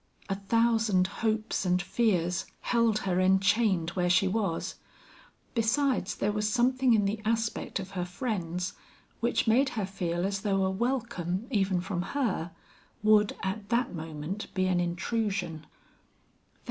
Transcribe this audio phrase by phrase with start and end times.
[0.29, 4.73] A thousand hopes and fears held her enchained where she was;
[5.53, 8.73] besides there was something in the aspect of her friends,
[9.19, 12.49] which made her feel as though a welcome even from her,
[13.03, 15.67] would at that moment be an intrusion.